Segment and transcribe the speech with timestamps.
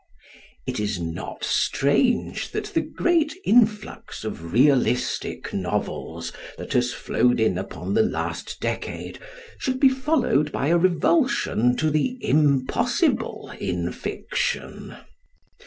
[0.65, 7.55] It is not strange that the great influx of realistic novels that has flowed in
[7.55, 9.19] upon the last decade
[9.59, 14.95] should be followed by a revulsion to the impossible in fiction.